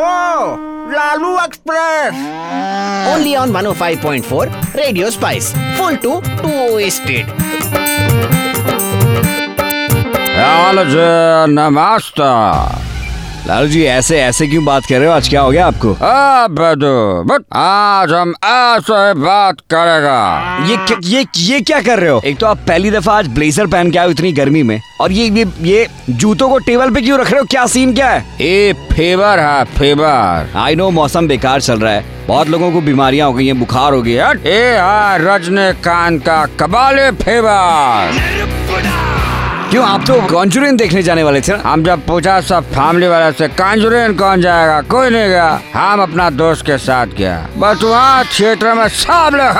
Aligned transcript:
हो 0.00 0.14
Lalu 0.96 1.32
express 1.44 2.26
only 3.10 3.34
on 3.36 3.52
105.4 3.58 4.74
Radio 4.80 5.10
Spice. 5.10 5.46
Full 5.78 5.96
to 6.04 6.12
two 6.40 6.90
state. 6.96 7.30
Lal 10.38 10.82
ji 10.90 11.06
नमस्ते 11.54 12.28
लालू 13.46 13.66
जी 13.68 13.82
ऐसे 13.84 14.18
ऐसे 14.20 14.46
क्यों 14.46 14.64
बात 14.64 14.86
कर 14.86 14.98
रहे 14.98 15.08
हो? 15.08 15.12
आज 15.14 15.28
क्या 15.28 15.40
हो 15.40 15.50
गया 15.50 15.66
आपको? 15.66 15.92
आ 16.04 16.46
बेदू 16.48 17.22
बट 17.24 17.44
आज 17.56 18.12
हम 18.12 18.34
ऐसे 18.44 19.14
बात 19.20 19.60
करेगा। 19.72 20.18
ये 20.66 20.96
ये 21.04 21.24
ये 21.36 21.60
क्या 21.60 21.80
कर 21.80 21.98
रहे 21.98 22.10
हो? 22.10 22.20
एक 22.24 22.38
तो 22.38 22.46
आप 22.46 22.58
पहली 22.68 22.90
दफ़ा 22.90 23.16
आज 23.18 23.28
ब्लेजर 23.28 23.66
पहन 23.66 23.90
के 23.90 23.98
आए 23.98 24.04
हो 24.04 24.10
इतनी 24.10 24.32
गर्मी 24.32 24.62
में 24.62 24.80
और 25.00 25.12
ये 25.12 25.28
ये 25.28 25.46
ये 25.62 25.86
जूतों 26.10 26.48
को 26.48 26.58
टेबल 26.58 26.90
पे 26.94 27.00
क्यों 27.00 27.18
रख 27.20 27.30
रहे 27.30 27.40
हो? 27.40 27.46
क्या 27.50 27.66
सीन 27.66 27.94
क्या 27.94 28.10
है? 28.10 28.20
ये 28.40 28.72
फेवर 28.92 29.38
है 29.38 29.64
फेवर 29.78 30.56
आई 30.56 30.74
नो 30.74 30.90
मौसम 30.90 31.28
बेकार 31.28 31.60
चल 31.60 31.80
रहा 31.80 31.92
है। 31.92 32.04
बहुत 32.26 32.48
लोगों 32.48 32.70
को 32.72 32.80
बीमारियाँ 32.80 33.26
हो 33.28 33.34
गई 33.34 33.46
हैं 33.46 33.58
बुखार 33.58 33.92
हो 33.92 34.02
गया। 34.02 34.30
ये 34.30 34.60
है 34.70 35.18
रजनीकांत 35.24 36.22
का 36.24 36.44
कबाले 36.60 37.10
फेवर 37.12 38.37
क्यों? 39.70 39.84
आप 39.86 40.04
तो 40.06 40.14
कॉन्चुरियन 40.28 40.76
देखने 40.76 41.02
जाने 41.02 41.22
वाले 41.22 41.40
थे। 41.40 41.52
हम 41.58 41.82
जब 41.84 42.04
पूछा, 42.06 42.40
सब 42.40 42.64
फैमिली 42.64 43.08
वाले 43.08 43.32
से 43.32 43.48
कांजुरेन 43.48 44.14
कौन 44.14 44.40
जाएगा? 44.42 44.80
कोई 44.82 45.10
नहीं 45.10 45.28
गया। 45.28 45.60
हम 45.74 46.02
अपना 46.02 46.28
दोस्त 46.32 46.64
के 46.66 46.78
साथ 46.78 47.06
गया। 47.18 47.36
बस 47.58 47.82
वहाँ 47.82 48.24
थिएटर 48.26 48.74
में 48.74 48.88
सब 48.88 49.30
लोग 49.34 49.56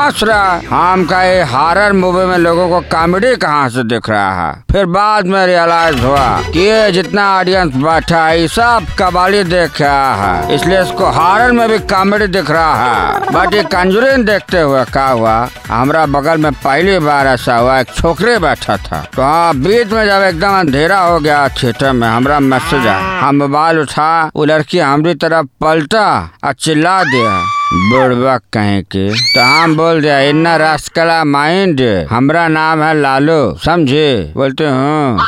हंस 0.00 0.20
रहा। 0.24 0.60
हम 0.70 1.04
का 1.04 1.22
ये 1.22 1.42
हॉरर 1.44 1.92
मूवी 1.92 2.24
में 2.26 2.36
लोगों 2.38 2.68
को 2.68 2.80
कॉमेडी 2.90 3.34
कहाँ 3.36 3.68
से 3.68 3.84
दिख 3.84 4.08
रहा 4.10 4.32
है? 4.40 4.64
फिर 4.72 4.86
बाद 4.88 5.26
में 5.26 5.46
रियलाइज़ 5.46 5.98
हुआ 5.98 6.26
कि 6.42 6.60
ये 6.60 6.90
जितना 6.92 7.28
ऑडियंस 7.38 7.74
बैठा 7.76 8.26
है 8.26 8.48
सब 8.48 8.86
कबाली 8.98 9.44
देख 9.44 9.80
रहा 9.82 10.14
है। 10.16 10.54
इसलिए 10.54 10.82
इसको 10.82 11.10
हॉरर 11.12 11.52
में 11.52 11.68
भी 11.68 11.78
कॉमेडी 11.86 12.26
दिख 12.28 12.50
रहा 12.50 12.74
है। 12.76 13.32
बट 13.32 13.54
ये 13.54 13.62
कंजुरिन 13.68 14.24
देखते 14.24 14.60
हुए 14.60 14.84
क्या 14.92 15.06
हुआ, 15.06 15.38
हमारा 15.70 16.04
बगल 16.08 16.38
में 16.38 16.52
पहली 16.54 16.98
बार 17.00 17.26
ऐसा 17.28 17.56
हुआ, 17.56 17.78
एक 17.80 17.94
छोकरे 17.94 18.38
बैठा 18.40 18.76
था। 18.76 19.00
तो 19.16 19.58
बीच 19.58 19.92
में 19.92 20.04
जब 20.06 20.22
एकदम 20.22 20.58
अंधेरा 20.58 20.98
हो 20.98 21.18
गया 21.20 21.48
थिएटर 21.48 21.92
में, 21.92 22.08
हमारा 22.08 22.40
मैसेज 22.40 22.86
आया। 22.86 23.18
हम 23.20 23.36
मोबाइल 23.36 23.78
उठा, 23.78 24.30
वो 24.36 24.44
लड़की 24.44 24.78
हमारी 24.78 25.14
तरफ़ 25.14 25.46
पलटा 25.60 26.06
और 26.44 26.52
चिल्ला 26.52 27.02
दिया। 27.04 27.38
बुढ़वा 27.72 28.36
कहीं 28.52 28.82
के 28.82 29.08
तो 29.10 29.42
हम 29.42 29.76
बोल 29.76 30.00
दिया, 30.02 30.18
इन्ना 30.20 30.56
रसकला 30.56 31.22
माइंड, 31.24 31.80
हमारा 32.10 32.48
नाम 32.48 32.82
है 32.82 33.00
लालू, 33.00 33.54
समझे? 33.64 34.32
बोलते, 34.36 34.64
हूँ। 34.64 35.18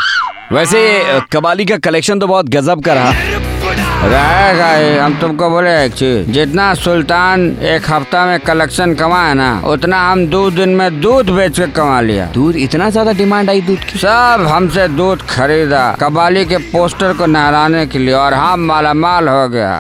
वैसे, 0.52 0.80
कबाली 1.33 1.64
का 1.64 1.77
कलेक्शन 1.77 2.18
तो 2.18 2.27
बहुत 2.27 2.48
गजब 2.48 2.83
का 2.83 2.94
रहा। 2.94 3.12
रहेगा 4.05 4.70
ही 4.72 4.97
हम 4.98 5.14
तुमको 5.20 5.48
बोले 5.50 5.70
एक 5.84 5.92
चीज़ 5.95 6.31
जितना 6.33 6.72
सुल्तान 6.75 7.47
एक 7.72 7.91
हफ़्ता 7.91 8.25
में 8.27 8.39
कलेक्शन 8.47 8.95
कमाए 8.95 9.34
ना 9.34 9.50
उतना 9.72 10.00
हम 10.11 10.27
दो 10.31 10.41
दिन 10.50 10.69
में 10.77 11.00
दूध 11.00 11.31
बेच 11.36 11.58
के 11.58 11.67
कमा 11.77 12.00
लिया 12.08 12.27
दूध 12.34 12.56
इतना 12.64 12.89
ज़्यादा 12.91 13.12
डिमांड 13.20 13.50
आई 13.50 13.61
दूध 13.69 13.84
की 13.91 13.98
सब 13.98 14.47
हमसे 14.48 14.89
दूध 14.97 15.23
खरीदा 15.30 15.84
कबाली 16.00 16.45
के 16.53 16.58
पोस्टर 16.73 17.17
को 17.19 17.27
नहराने 17.36 17.86
के 17.86 17.98
लिए 17.98 18.14
और 18.14 18.34
हम 18.34 18.67
माला 18.69 18.95
माल 19.05 19.28
हो 19.28 19.48
गया 19.48 19.77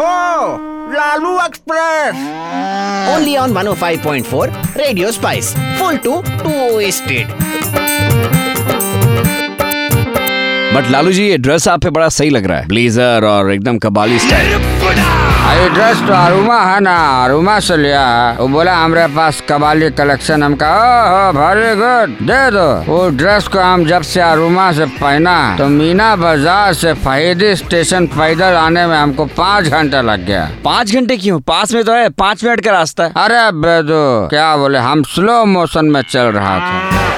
हो 0.00 0.12
Lalu 0.94 1.38
express 1.46 2.28
Only 3.10 3.36
on 3.36 3.52
105.4 3.52 4.76
Radio 4.76 5.10
Spice. 5.10 5.52
Full 5.78 5.98
to 6.00 6.22
two 6.42 6.90
state. 6.92 8.49
But 10.74 10.90
Lalu 10.90 11.12
ji 11.12 11.28
ये 11.28 11.36
ड्रेस 11.38 11.66
आप 11.68 11.80
पे 11.82 11.90
बड़ा 11.90 12.08
सही 12.10 12.30
लग 12.30 12.44
रहा 12.46 12.58
है। 12.58 12.66
ब्लेजर 12.68 13.24
और 13.26 13.50
एकदम 13.52 13.78
कबाली 13.78 14.18
स्टाइल 14.18 14.48
ये 15.52 15.68
ड्रेस 15.68 15.98
तो 15.98 16.12
अरुमा 16.14 16.58
है 16.60 16.78
ना। 16.80 16.94
अरुमा 17.24 17.58
से 17.60 17.76
लिया 17.76 18.04
है। 18.06 18.36
वो 18.36 18.46
बोला 18.48 18.74
हमारे 18.76 19.06
पास 19.14 19.42
कबाली 19.48 19.90
कलेक्शन 19.90 20.42
हम 20.42 20.54
कहा 20.54 21.30
वेरी 21.30 21.74
गुड 21.76 22.26
दे 22.26 22.50
दो। 22.50 22.66
वो 22.86 23.08
ड्रेस 23.16 23.48
को 23.48 23.58
हम 23.60 23.84
जब 23.86 24.02
से 24.02 24.20
अरुमा 24.20 24.70
से 24.72 24.86
पहना 24.96 25.34
तो 25.58 25.66
मीना 25.68 26.14
बाज़ार 26.16 26.72
से 26.74 26.92
फहीदी 27.02 27.54
स्टेशन 27.56 28.06
पैदल 28.08 28.54
आने 28.56 28.86
में 28.86 28.96
हमको 28.96 29.24
पाँच 29.36 29.68
घंटा 29.68 30.00
लग 30.02 30.26
गया। 30.26 30.48
पाँच 30.64 30.94
घंटे 30.94 31.16
क्यों? 31.16 31.40
पास 31.42 31.74
में 31.74 31.84
तो 31.84 31.92
है 31.92 32.08
पाँच 32.10 32.44
मिनट 32.44 32.64
का 32.64 32.70
रास्ता। 32.72 33.04
है 33.04 33.12
अरे 33.16 33.50
बेदो 33.58 34.28
क्या 34.28 34.56
बोले 34.56 34.78
हम 34.80 35.02
स्लो 35.10 35.44
मोशन 35.46 35.86
में 35.86 36.02
चल 36.02 36.32
रहा 36.32 36.58
था। 36.60 37.09